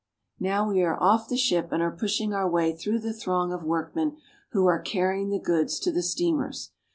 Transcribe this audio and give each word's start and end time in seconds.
Now 0.39 0.67
we 0.67 0.81
are 0.81 0.99
off 0.99 1.29
the 1.29 1.37
ship 1.37 1.71
and 1.71 1.79
are 1.83 1.95
pushing 1.95 2.33
our 2.33 2.49
way 2.49 2.75
through 2.75 3.01
the 3.01 3.13
throng 3.13 3.53
of 3.53 3.61
workmen 3.63 4.17
who 4.49 4.65
are 4.65 4.81
carrying 4.81 5.29
the 5.29 5.37
goods 5.37 5.79
to 5.81 5.91
the 5.91 6.01
steamers. 6.01 6.71